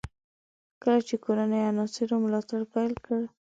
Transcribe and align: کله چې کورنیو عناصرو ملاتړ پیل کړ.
کله 0.81 0.99
چې 1.07 1.15
کورنیو 1.25 1.67
عناصرو 1.71 2.15
ملاتړ 2.25 2.61
پیل 2.73 2.93
کړ. 3.05 3.19